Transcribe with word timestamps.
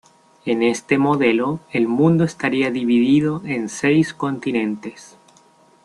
En 0.47 0.63
este 0.63 0.97
modelo, 0.97 1.59
el 1.71 1.87
mundo 1.87 2.23
estaría 2.23 2.71
dividido 2.71 3.43
en 3.45 3.69
seis 3.69 4.15
continentes. 4.15 5.15